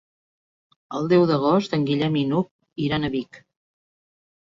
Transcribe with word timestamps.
El 0.99 1.09
deu 1.11 1.25
d'agost 1.31 1.75
en 1.77 1.85
Guillem 1.89 2.17
i 2.21 2.23
n'Hug 2.31 2.81
iran 2.87 3.07
a 3.09 3.13
Vic. 3.17 3.39